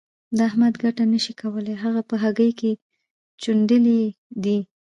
[0.37, 2.71] له احمده ګټه نه شې کولای؛ هغه په هګۍ کې
[3.41, 4.01] چوڼېدلی
[4.43, 4.57] دی.